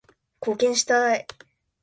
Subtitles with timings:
[0.41, 1.27] 貢献したい